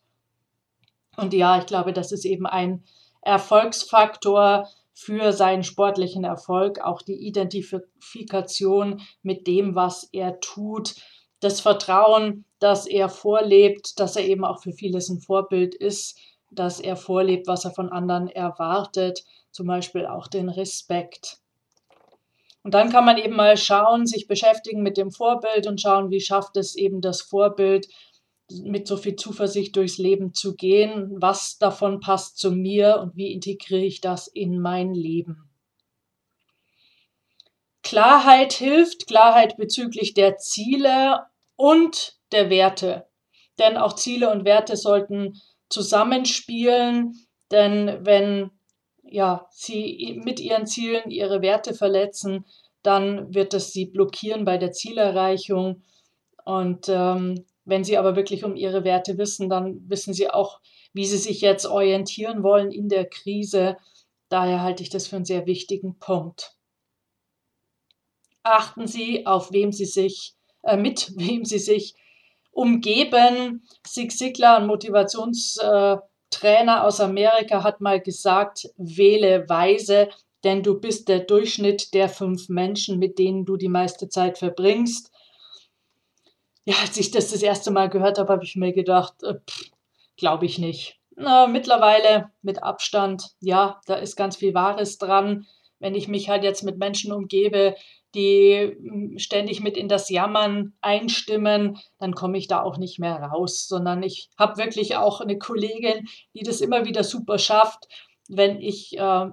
Und 1.17 1.33
ja, 1.33 1.59
ich 1.59 1.65
glaube, 1.65 1.91
das 1.91 2.13
ist 2.13 2.23
eben 2.23 2.45
ein 2.45 2.85
Erfolgsfaktor, 3.21 4.69
für 4.95 5.33
seinen 5.33 5.63
sportlichen 5.63 6.23
Erfolg, 6.23 6.79
auch 6.79 7.01
die 7.01 7.27
Identifikation 7.27 9.01
mit 9.21 9.45
dem, 9.45 9.75
was 9.75 10.07
er 10.13 10.39
tut, 10.39 10.95
das 11.41 11.59
Vertrauen, 11.59 12.45
dass 12.59 12.87
er 12.87 13.09
vorlebt, 13.09 13.99
dass 13.99 14.15
er 14.15 14.23
eben 14.23 14.45
auch 14.45 14.63
für 14.63 14.71
vieles 14.71 15.09
ein 15.09 15.19
Vorbild 15.19 15.75
ist, 15.75 16.17
dass 16.49 16.79
er 16.79 16.95
vorlebt, 16.95 17.45
was 17.45 17.65
er 17.65 17.71
von 17.71 17.89
anderen 17.89 18.29
erwartet, 18.29 19.25
zum 19.51 19.67
Beispiel 19.67 20.05
auch 20.05 20.27
den 20.27 20.47
Respekt. 20.47 21.39
Und 22.63 22.73
dann 22.73 22.89
kann 22.89 23.05
man 23.05 23.17
eben 23.17 23.35
mal 23.35 23.57
schauen, 23.57 24.07
sich 24.07 24.27
beschäftigen 24.27 24.81
mit 24.81 24.97
dem 24.97 25.11
Vorbild 25.11 25.67
und 25.67 25.81
schauen, 25.81 26.09
wie 26.09 26.21
schafft 26.21 26.55
es 26.55 26.75
eben 26.75 27.01
das 27.01 27.21
Vorbild, 27.21 27.87
mit 28.51 28.87
so 28.87 28.97
viel 28.97 29.15
Zuversicht 29.15 29.75
durchs 29.75 29.97
Leben 29.97 30.33
zu 30.33 30.55
gehen, 30.55 31.09
was 31.17 31.57
davon 31.57 31.99
passt 31.99 32.37
zu 32.37 32.51
mir 32.51 32.99
und 33.01 33.15
wie 33.15 33.31
integriere 33.31 33.85
ich 33.85 34.01
das 34.01 34.27
in 34.27 34.59
mein 34.59 34.93
Leben. 34.93 35.49
Klarheit 37.81 38.53
hilft, 38.53 39.07
Klarheit 39.07 39.57
bezüglich 39.57 40.13
der 40.13 40.37
Ziele 40.37 41.25
und 41.55 42.17
der 42.31 42.49
Werte. 42.49 43.07
Denn 43.59 43.77
auch 43.77 43.93
Ziele 43.93 44.31
und 44.31 44.43
Werte 44.43 44.75
sollten 44.75 45.39
zusammenspielen, 45.69 47.13
denn 47.51 47.99
wenn 48.05 48.51
ja, 49.03 49.47
sie 49.51 50.19
mit 50.23 50.39
ihren 50.39 50.65
Zielen 50.65 51.09
ihre 51.09 51.41
Werte 51.41 51.73
verletzen, 51.73 52.45
dann 52.81 53.33
wird 53.33 53.53
es 53.53 53.71
sie 53.71 53.85
blockieren 53.85 54.45
bei 54.45 54.57
der 54.57 54.71
Zielerreichung. 54.71 55.83
Und 56.43 56.89
ähm, 56.89 57.45
wenn 57.65 57.83
Sie 57.83 57.97
aber 57.97 58.15
wirklich 58.15 58.45
um 58.45 58.55
Ihre 58.55 58.83
Werte 58.83 59.17
wissen, 59.17 59.49
dann 59.49 59.89
wissen 59.89 60.13
Sie 60.13 60.29
auch, 60.29 60.59
wie 60.93 61.05
Sie 61.05 61.17
sich 61.17 61.41
jetzt 61.41 61.65
orientieren 61.65 62.43
wollen 62.43 62.71
in 62.71 62.89
der 62.89 63.05
Krise. 63.05 63.77
Daher 64.29 64.61
halte 64.61 64.83
ich 64.83 64.89
das 64.89 65.07
für 65.07 65.15
einen 65.17 65.25
sehr 65.25 65.47
wichtigen 65.47 65.97
Punkt. 65.99 66.55
Achten 68.43 68.87
Sie, 68.87 69.25
auf 69.25 69.51
wem 69.51 69.71
Sie 69.71 69.85
sich, 69.85 70.35
äh, 70.61 70.77
mit 70.77 71.13
wem 71.17 71.43
Sie 71.43 71.57
sich 71.59 71.95
umgeben. 72.51 73.67
Sig 73.85 74.11
Sigler, 74.11 74.57
ein 74.57 74.67
Motivationstrainer 74.67 76.83
aus 76.83 76.99
Amerika, 76.99 77.63
hat 77.63 77.81
mal 77.81 77.99
gesagt, 77.99 78.69
wähle 78.77 79.49
weise, 79.49 80.09
denn 80.43 80.61
du 80.61 80.79
bist 80.79 81.09
der 81.09 81.21
Durchschnitt 81.21 81.95
der 81.95 82.09
fünf 82.09 82.49
Menschen, 82.49 82.99
mit 82.99 83.17
denen 83.17 83.45
du 83.45 83.57
die 83.57 83.69
meiste 83.69 84.07
Zeit 84.07 84.37
verbringst 84.37 85.09
ja, 86.65 86.75
als 86.81 86.97
ich 86.97 87.11
das 87.11 87.31
das 87.31 87.41
erste 87.41 87.71
Mal 87.71 87.89
gehört 87.89 88.17
habe, 88.17 88.33
habe 88.33 88.43
ich 88.43 88.55
mir 88.55 88.73
gedacht, 88.73 89.23
äh, 89.23 89.35
glaube 90.17 90.45
ich 90.45 90.57
nicht. 90.59 90.99
Na, 91.15 91.47
mittlerweile 91.47 92.31
mit 92.41 92.61
Abstand, 92.61 93.31
ja, 93.39 93.79
da 93.85 93.95
ist 93.95 94.15
ganz 94.15 94.35
viel 94.35 94.53
Wahres 94.53 94.97
dran. 94.97 95.45
Wenn 95.79 95.95
ich 95.95 96.07
mich 96.07 96.29
halt 96.29 96.43
jetzt 96.43 96.63
mit 96.63 96.77
Menschen 96.77 97.13
umgebe, 97.13 97.75
die 98.15 98.75
hm, 98.81 99.19
ständig 99.19 99.61
mit 99.61 99.77
in 99.77 99.87
das 99.87 100.09
Jammern 100.09 100.73
einstimmen, 100.81 101.77
dann 101.99 102.15
komme 102.15 102.37
ich 102.37 102.47
da 102.47 102.63
auch 102.63 102.77
nicht 102.77 102.99
mehr 102.99 103.15
raus, 103.15 103.67
sondern 103.67 104.03
ich 104.03 104.29
habe 104.37 104.57
wirklich 104.57 104.95
auch 104.95 105.21
eine 105.21 105.37
Kollegin, 105.37 106.07
die 106.33 106.43
das 106.43 106.61
immer 106.61 106.85
wieder 106.85 107.03
super 107.03 107.37
schafft, 107.37 107.87
wenn 108.27 108.59
ich 108.59 108.97
äh, 108.97 109.27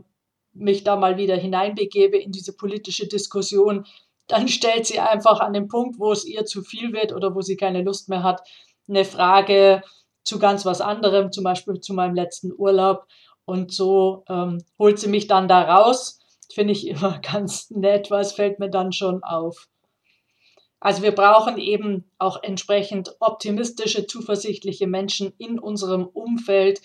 mich 0.53 0.85
da 0.85 0.97
mal 0.97 1.17
wieder 1.17 1.37
hineinbegebe 1.37 2.19
in 2.19 2.31
diese 2.31 2.55
politische 2.55 3.07
Diskussion, 3.07 3.87
dann 4.33 4.49
stellt 4.49 4.87
sie 4.87 4.99
einfach 4.99 5.41
an 5.41 5.53
dem 5.53 5.69
Punkt, 5.69 5.99
wo 5.99 6.11
es 6.11 6.25
ihr 6.25 6.47
zu 6.47 6.63
viel 6.63 6.95
wird 6.95 7.13
oder 7.13 7.35
wo 7.35 7.43
sie 7.43 7.59
keine 7.59 7.83
Lust 7.83 8.09
mehr 8.09 8.23
hat, 8.23 8.41
eine 8.89 9.05
Frage 9.05 9.83
zu 10.25 10.39
ganz 10.39 10.65
was 10.65 10.81
anderem, 10.81 11.33
zum 11.33 11.45
Beispiel 11.45 11.81
zu 11.81 11.93
meinem 11.93 12.15
letzten 12.15 12.51
Urlaub. 12.57 13.05
Und 13.45 13.73
so 13.73 14.25
ähm, 14.31 14.65
holt 14.79 14.99
sie 14.99 15.09
mich 15.09 15.27
dann 15.27 15.49
da 15.49 15.61
raus. 15.61 16.19
Finde 16.51 16.73
ich 16.73 16.87
immer 16.87 17.19
ganz 17.23 17.71
nett, 17.71 18.11
was 18.11 18.33
fällt 18.33 18.59
mir 18.59 18.71
dann 18.71 18.93
schon 18.93 19.23
auf. 19.23 19.69
Also 20.81 21.03
wir 21.03 21.13
brauchen 21.13 21.59
eben 21.59 22.11
auch 22.19 22.43
entsprechend 22.43 23.15
optimistische, 23.21 24.07
zuversichtliche 24.07 24.87
Menschen 24.87 25.35
in 25.37 25.59
unserem 25.59 26.07
Umfeld, 26.07 26.81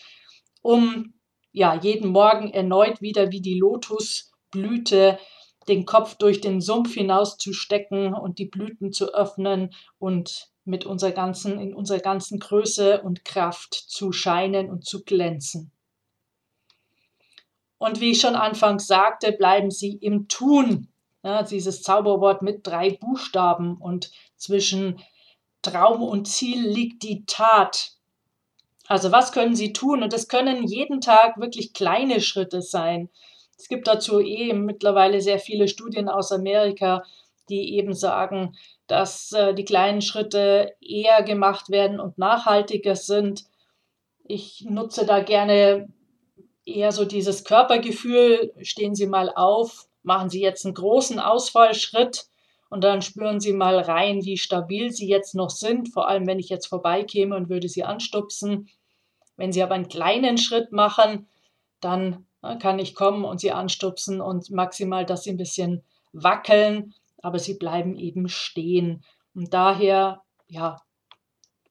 um 0.61 1.13
ja 1.53 1.75
jeden 1.75 2.11
Morgen 2.11 2.51
erneut 2.51 3.01
wieder 3.01 3.31
wie 3.31 3.41
die 3.41 3.57
Lotusblüte 3.57 5.17
den 5.67 5.85
Kopf 5.85 6.15
durch 6.15 6.41
den 6.41 6.61
Sumpf 6.61 6.93
hinauszustecken 6.93 8.13
und 8.13 8.39
die 8.39 8.45
Blüten 8.45 8.93
zu 8.93 9.13
öffnen 9.13 9.73
und 9.99 10.49
mit 10.65 10.85
unserer 10.85 11.11
ganzen, 11.11 11.59
in 11.59 11.73
unserer 11.73 11.99
ganzen 11.99 12.39
Größe 12.39 13.01
und 13.01 13.25
Kraft 13.25 13.73
zu 13.73 14.11
scheinen 14.11 14.69
und 14.69 14.85
zu 14.85 15.03
glänzen. 15.03 15.71
Und 17.77 18.01
wie 18.01 18.11
ich 18.11 18.21
schon 18.21 18.35
anfangs 18.35 18.87
sagte, 18.87 19.31
bleiben 19.31 19.71
Sie 19.71 19.91
im 19.93 20.27
Tun. 20.27 20.89
Ja, 21.23 21.43
dieses 21.43 21.83
Zauberwort 21.83 22.41
mit 22.41 22.65
drei 22.65 22.91
Buchstaben 22.91 23.77
und 23.77 24.11
zwischen 24.35 25.01
Traum 25.61 26.01
und 26.01 26.27
Ziel 26.27 26.65
liegt 26.67 27.03
die 27.03 27.25
Tat. 27.25 27.93
Also 28.87 29.11
was 29.11 29.31
können 29.31 29.55
Sie 29.55 29.73
tun? 29.73 30.03
Und 30.03 30.13
das 30.13 30.27
können 30.27 30.65
jeden 30.65 31.01
Tag 31.01 31.37
wirklich 31.37 31.73
kleine 31.73 32.21
Schritte 32.21 32.61
sein. 32.61 33.09
Es 33.57 33.67
gibt 33.67 33.87
dazu 33.87 34.19
eh 34.19 34.53
mittlerweile 34.53 35.19
sehr 35.19 35.39
viele 35.39 35.67
Studien 35.67 36.09
aus 36.09 36.31
Amerika, 36.31 37.03
die 37.49 37.75
eben 37.75 37.93
sagen, 37.93 38.55
dass 38.87 39.31
äh, 39.31 39.53
die 39.53 39.65
kleinen 39.65 40.01
Schritte 40.01 40.75
eher 40.79 41.23
gemacht 41.23 41.69
werden 41.69 41.99
und 41.99 42.17
nachhaltiger 42.17 42.95
sind. 42.95 43.45
Ich 44.23 44.65
nutze 44.69 45.05
da 45.05 45.21
gerne 45.21 45.89
eher 46.65 46.91
so 46.91 47.05
dieses 47.05 47.43
Körpergefühl. 47.43 48.53
Stehen 48.61 48.95
Sie 48.95 49.07
mal 49.07 49.31
auf, 49.33 49.87
machen 50.03 50.29
Sie 50.29 50.41
jetzt 50.41 50.65
einen 50.65 50.75
großen 50.75 51.19
Ausfallschritt 51.19 52.27
und 52.69 52.83
dann 52.83 53.01
spüren 53.01 53.39
Sie 53.39 53.53
mal 53.53 53.79
rein, 53.79 54.23
wie 54.23 54.37
stabil 54.37 54.91
Sie 54.91 55.07
jetzt 55.07 55.33
noch 55.33 55.49
sind, 55.49 55.89
vor 55.89 56.07
allem 56.07 56.27
wenn 56.27 56.39
ich 56.39 56.49
jetzt 56.49 56.67
vorbeikäme 56.67 57.35
und 57.35 57.49
würde 57.49 57.69
Sie 57.69 57.83
anstupsen. 57.83 58.69
Wenn 59.35 59.51
Sie 59.51 59.63
aber 59.63 59.75
einen 59.75 59.87
kleinen 59.87 60.37
Schritt 60.37 60.71
machen, 60.71 61.27
dann 61.79 62.26
kann 62.59 62.79
ich 62.79 62.95
kommen 62.95 63.25
und 63.25 63.39
sie 63.39 63.51
anstupsen 63.51 64.21
und 64.21 64.51
maximal, 64.51 65.05
dass 65.05 65.23
sie 65.23 65.31
ein 65.31 65.37
bisschen 65.37 65.83
wackeln, 66.13 66.93
aber 67.21 67.39
sie 67.39 67.55
bleiben 67.55 67.95
eben 67.95 68.29
stehen. 68.29 69.03
Und 69.33 69.53
daher, 69.53 70.21
ja, 70.47 70.81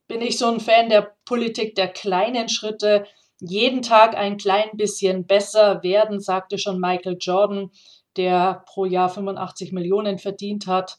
bin 0.09 0.21
ich 0.21 0.39
so 0.39 0.47
ein 0.47 0.61
Fan 0.61 0.89
der 0.89 1.15
Politik 1.25 1.75
der 1.75 1.89
kleinen 1.89 2.49
Schritte. 2.49 3.07
Jeden 3.41 3.83
Tag 3.83 4.17
ein 4.17 4.37
klein 4.37 4.71
bisschen 4.75 5.27
besser 5.27 5.83
werden, 5.83 6.21
sagte 6.21 6.59
schon 6.59 6.81
Michael 6.81 7.17
Jordan, 7.21 7.71
der 8.17 8.65
pro 8.67 8.85
Jahr 8.85 9.09
85 9.09 9.73
Millionen 9.73 10.19
verdient 10.19 10.67
hat. 10.67 10.99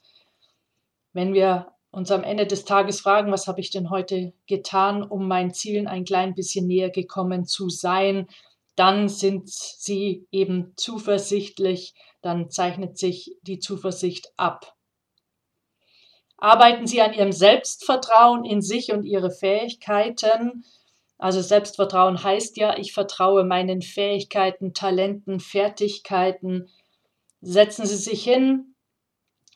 Wenn 1.13 1.33
wir 1.33 1.67
uns 1.89 2.11
am 2.11 2.23
Ende 2.23 2.45
des 2.45 2.65
Tages 2.65 3.01
fragen, 3.01 3.31
was 3.31 3.47
habe 3.47 3.59
ich 3.59 3.71
denn 3.71 3.89
heute 3.89 4.33
getan, 4.45 5.03
um 5.03 5.27
meinen 5.27 5.53
Zielen 5.53 5.87
ein 5.87 6.03
klein 6.03 6.35
bisschen 6.35 6.67
näher 6.67 6.89
gekommen 6.89 7.45
zu 7.45 7.69
sein, 7.69 8.27
dann 8.77 9.09
sind 9.09 9.49
sie 9.49 10.27
eben 10.31 10.71
zuversichtlich, 10.77 11.95
dann 12.21 12.49
zeichnet 12.49 12.97
sich 12.97 13.35
die 13.41 13.59
Zuversicht 13.59 14.31
ab. 14.37 14.75
Arbeiten 16.37 16.85
Sie 16.85 17.01
an 17.01 17.13
Ihrem 17.13 17.31
Selbstvertrauen 17.31 18.45
in 18.45 18.61
sich 18.61 18.91
und 18.91 19.03
Ihre 19.03 19.31
Fähigkeiten. 19.31 20.63
Also 21.17 21.41
Selbstvertrauen 21.41 22.21
heißt 22.23 22.57
ja, 22.57 22.77
ich 22.77 22.93
vertraue 22.93 23.43
meinen 23.43 23.81
Fähigkeiten, 23.81 24.75
Talenten, 24.75 25.39
Fertigkeiten. 25.39 26.69
Setzen 27.41 27.87
Sie 27.87 27.95
sich 27.97 28.23
hin, 28.23 28.75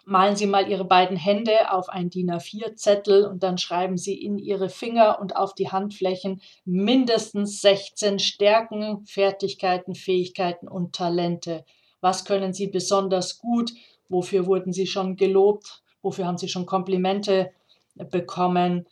Malen 0.05 0.35
Sie 0.35 0.47
mal 0.47 0.69
Ihre 0.69 0.85
beiden 0.85 1.17
Hände 1.17 1.71
auf 1.71 1.89
ein 1.89 2.09
DIN 2.09 2.31
A4-Zettel 2.31 3.25
und 3.25 3.43
dann 3.43 3.57
schreiben 3.57 3.97
Sie 3.97 4.15
in 4.15 4.37
Ihre 4.37 4.69
Finger 4.69 5.19
und 5.21 5.35
auf 5.35 5.53
die 5.53 5.69
Handflächen 5.69 6.41
mindestens 6.65 7.61
16 7.61 8.19
Stärken, 8.19 9.05
Fertigkeiten, 9.05 9.95
Fähigkeiten 9.95 10.67
und 10.67 10.93
Talente. 10.95 11.65
Was 12.01 12.25
können 12.25 12.53
Sie 12.53 12.67
besonders 12.67 13.37
gut? 13.37 13.71
Wofür 14.09 14.47
wurden 14.47 14.73
Sie 14.73 14.87
schon 14.87 15.15
gelobt? 15.15 15.83
Wofür 16.01 16.25
haben 16.25 16.37
Sie 16.37 16.49
schon 16.49 16.65
Komplimente 16.65 17.51
bekommen? 17.95 18.87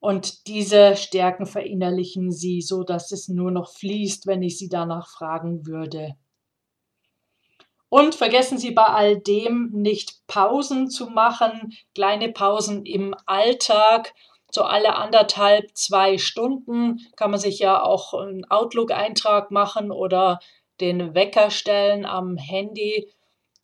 Und 0.00 0.46
diese 0.46 0.96
Stärken 0.96 1.46
verinnerlichen 1.46 2.32
Sie, 2.32 2.62
so 2.62 2.82
dass 2.82 3.12
es 3.12 3.28
nur 3.28 3.50
noch 3.50 3.70
fließt, 3.70 4.26
wenn 4.26 4.42
ich 4.42 4.58
Sie 4.58 4.68
danach 4.68 5.08
fragen 5.08 5.66
würde. 5.66 6.16
Und 7.90 8.14
vergessen 8.14 8.56
Sie 8.56 8.70
bei 8.70 8.84
all 8.84 9.18
dem 9.18 9.70
nicht 9.72 10.26
Pausen 10.28 10.88
zu 10.88 11.08
machen, 11.08 11.76
kleine 11.94 12.30
Pausen 12.32 12.86
im 12.86 13.14
Alltag. 13.26 14.14
So 14.52 14.62
alle 14.62 14.94
anderthalb, 14.94 15.76
zwei 15.76 16.16
Stunden 16.16 17.00
kann 17.16 17.32
man 17.32 17.40
sich 17.40 17.58
ja 17.58 17.82
auch 17.82 18.14
einen 18.14 18.44
Outlook-Eintrag 18.48 19.50
machen 19.50 19.90
oder 19.90 20.38
den 20.80 21.14
Wecker 21.14 21.50
stellen 21.50 22.06
am 22.06 22.36
Handy 22.36 23.12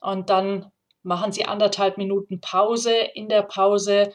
und 0.00 0.28
dann 0.28 0.70
machen 1.02 1.32
Sie 1.32 1.46
anderthalb 1.46 1.96
Minuten 1.96 2.40
Pause. 2.40 2.94
In 3.14 3.28
der 3.28 3.42
Pause 3.42 4.12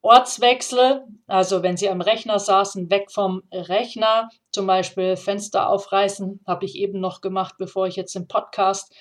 Ortswechsel, 0.00 1.04
also 1.28 1.62
wenn 1.62 1.76
Sie 1.76 1.88
am 1.88 2.00
Rechner 2.00 2.40
saßen, 2.40 2.90
weg 2.90 3.12
vom 3.12 3.44
Rechner, 3.52 4.28
zum 4.50 4.66
Beispiel 4.66 5.16
Fenster 5.16 5.68
aufreißen, 5.68 6.40
habe 6.46 6.64
ich 6.64 6.74
eben 6.74 6.98
noch 6.98 7.20
gemacht, 7.20 7.54
bevor 7.58 7.86
ich 7.86 7.94
jetzt 7.94 8.16
den 8.16 8.26
Podcast 8.26 8.92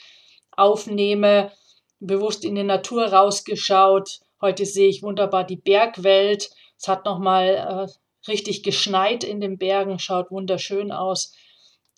aufnehme, 0.62 1.52
bewusst 2.00 2.46
in 2.46 2.56
die 2.56 2.64
Natur 2.64 3.08
rausgeschaut. 3.08 4.20
Heute 4.42 4.66
sehe 4.66 4.90
ich 4.90 5.04
wunderbar 5.04 5.44
die 5.44 5.58
Bergwelt. 5.58 6.50
Es 6.78 6.88
hat 6.88 7.06
nochmal 7.06 7.48
äh, 7.90 8.30
richtig 8.30 8.64
geschneit 8.64 9.24
in 9.24 9.42
den 9.42 9.58
Bergen, 9.58 10.00
schaut 10.00 10.32
wunderschön 10.32 10.92
aus. 10.92 11.36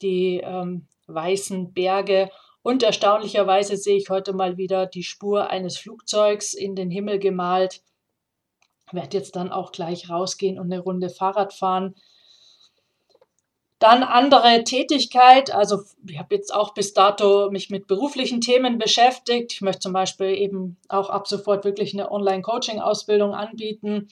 Die 0.01 0.41
ähm, 0.43 0.87
weißen 1.07 1.73
Berge. 1.73 2.29
Und 2.61 2.83
erstaunlicherweise 2.83 3.77
sehe 3.77 3.97
ich 3.97 4.09
heute 4.09 4.33
mal 4.33 4.57
wieder 4.57 4.85
die 4.85 5.03
Spur 5.03 5.49
eines 5.49 5.77
Flugzeugs 5.77 6.53
in 6.53 6.75
den 6.75 6.89
Himmel 6.89 7.19
gemalt. 7.19 7.81
Ich 8.87 8.93
werde 8.93 9.17
jetzt 9.17 9.35
dann 9.35 9.51
auch 9.51 9.71
gleich 9.71 10.09
rausgehen 10.09 10.59
und 10.59 10.71
eine 10.71 10.81
Runde 10.81 11.09
Fahrrad 11.09 11.53
fahren. 11.53 11.95
Dann 13.83 14.01
andere 14.03 14.63
Tätigkeit, 14.63 15.53
also 15.53 15.81
ich 16.07 16.17
habe 16.17 16.33
jetzt 16.33 16.55
auch 16.55 16.73
bis 16.73 16.93
dato 16.93 17.51
mich 17.51 17.69
mit 17.69 17.85
beruflichen 17.85 18.39
Themen 18.39 18.77
beschäftigt. 18.77 19.51
Ich 19.51 19.59
möchte 19.59 19.81
zum 19.81 19.91
Beispiel 19.91 20.27
eben 20.27 20.77
auch 20.87 21.09
ab 21.09 21.27
sofort 21.27 21.65
wirklich 21.65 21.93
eine 21.93 22.09
Online-Coaching-Ausbildung 22.09 23.33
anbieten. 23.33 24.07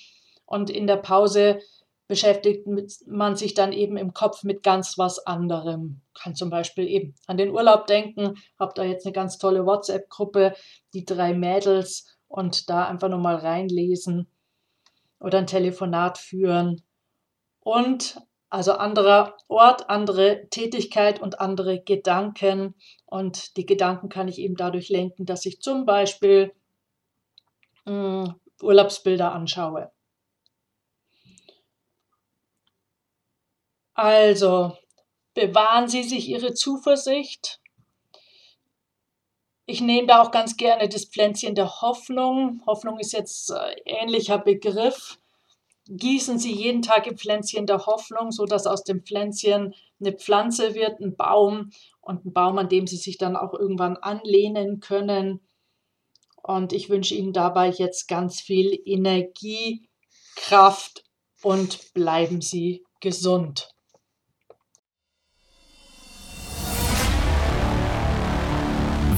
Und 0.45 0.69
in 0.69 0.87
der 0.87 0.97
Pause 0.97 1.61
beschäftigt 2.09 2.67
man 3.07 3.37
sich 3.37 3.53
dann 3.53 3.71
eben 3.71 3.95
im 3.95 4.13
Kopf 4.13 4.43
mit 4.43 4.61
ganz 4.61 4.97
was 4.97 5.25
anderem. 5.25 6.01
Kann 6.21 6.35
zum 6.35 6.49
Beispiel 6.49 6.85
eben 6.89 7.15
an 7.27 7.37
den 7.37 7.51
Urlaub 7.51 7.87
denken, 7.87 8.35
habe 8.59 8.73
da 8.75 8.83
jetzt 8.83 9.05
eine 9.05 9.13
ganz 9.13 9.37
tolle 9.37 9.65
WhatsApp-Gruppe, 9.65 10.53
die 10.93 11.05
drei 11.05 11.33
Mädels 11.33 12.17
und 12.27 12.69
da 12.69 12.89
einfach 12.89 13.07
nochmal 13.07 13.37
reinlesen 13.37 14.27
oder 15.21 15.37
ein 15.37 15.47
Telefonat 15.47 16.17
führen. 16.17 16.81
Und 17.61 18.21
also 18.51 18.73
anderer 18.73 19.37
Ort, 19.47 19.89
andere 19.89 20.47
Tätigkeit 20.49 21.21
und 21.21 21.39
andere 21.39 21.81
Gedanken. 21.81 22.75
Und 23.05 23.55
die 23.55 23.65
Gedanken 23.65 24.09
kann 24.09 24.27
ich 24.27 24.39
eben 24.39 24.55
dadurch 24.55 24.89
lenken, 24.89 25.25
dass 25.25 25.45
ich 25.45 25.61
zum 25.61 25.85
Beispiel 25.85 26.53
mh, 27.85 28.25
hm, 28.25 28.35
Urlaubsbilder 28.61 29.31
anschaue. 29.31 29.89
Also, 33.93 34.77
bewahren 35.33 35.87
Sie 35.87 36.03
sich 36.03 36.27
Ihre 36.27 36.53
Zuversicht. 36.53 37.61
Ich 39.65 39.79
nehme 39.79 40.07
da 40.07 40.21
auch 40.21 40.31
ganz 40.31 40.57
gerne 40.57 40.89
das 40.89 41.05
Pflänzchen 41.05 41.55
der 41.55 41.81
Hoffnung. 41.81 42.61
Hoffnung 42.65 42.99
ist 42.99 43.13
jetzt 43.13 43.51
ein 43.51 43.77
äh, 43.77 44.01
ähnlicher 44.01 44.37
Begriff 44.39 45.20
gießen 45.91 46.39
Sie 46.39 46.53
jeden 46.53 46.81
Tag 46.81 47.07
im 47.07 47.17
Pflänzchen 47.17 47.65
der 47.65 47.85
Hoffnung, 47.85 48.31
sodass 48.31 48.65
aus 48.65 48.83
dem 48.83 49.03
Pflänzchen 49.03 49.73
eine 49.99 50.13
Pflanze 50.13 50.73
wird, 50.73 50.99
ein 50.99 51.15
Baum 51.15 51.71
und 51.99 52.25
ein 52.25 52.33
Baum, 52.33 52.57
an 52.57 52.69
dem 52.69 52.87
Sie 52.87 52.97
sich 52.97 53.17
dann 53.17 53.35
auch 53.35 53.53
irgendwann 53.53 53.97
anlehnen 53.97 54.79
können. 54.79 55.41
Und 56.41 56.73
ich 56.73 56.89
wünsche 56.89 57.13
Ihnen 57.13 57.33
dabei 57.33 57.69
jetzt 57.69 58.07
ganz 58.07 58.41
viel 58.41 58.79
Energie, 58.85 59.87
Kraft 60.35 61.03
und 61.43 61.93
bleiben 61.93 62.41
Sie 62.41 62.83
gesund. 62.99 63.70